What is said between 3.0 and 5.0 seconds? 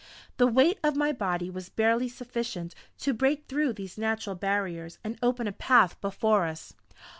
to break through these natural barriers